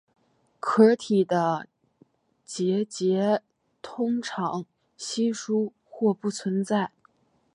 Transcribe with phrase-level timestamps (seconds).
[0.59, 1.67] 壳体的
[2.43, 3.43] 结节
[3.83, 4.65] 通常
[4.97, 6.91] 稀疏或不存在。